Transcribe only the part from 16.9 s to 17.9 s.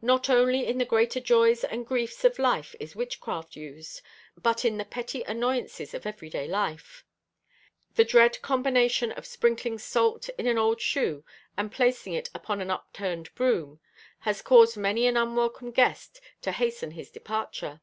his departure.